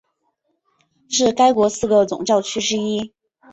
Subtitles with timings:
[1.09, 3.13] 是该国四个总教区之一。